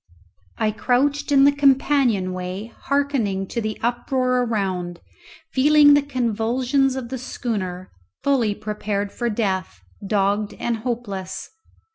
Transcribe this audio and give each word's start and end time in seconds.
I 0.57 0.71
crouched 0.71 1.31
in 1.31 1.43
the 1.43 1.51
companion 1.51 2.33
way 2.33 2.73
hearkening 2.75 3.45
to 3.49 3.61
the 3.61 3.77
uproar 3.83 4.41
around, 4.41 4.99
feeling 5.53 5.93
the 5.93 6.01
convulsions 6.01 6.95
of 6.95 7.09
the 7.09 7.19
schooner, 7.19 7.91
fully 8.23 8.55
prepared 8.55 9.11
for 9.11 9.29
death, 9.29 9.79
dogged 10.07 10.55
and 10.55 10.77
hopeless. 10.77 11.51